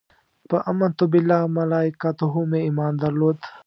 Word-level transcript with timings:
په 0.49 0.57
امنت 0.71 0.99
بالله 1.11 1.39
ملایکته 1.57 2.25
مې 2.49 2.59
ایمان 2.67 2.93
درلود. 3.03 3.37